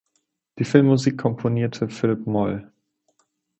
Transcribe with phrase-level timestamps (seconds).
[0.57, 2.71] Die Filmmusik komponierte Philip Moll.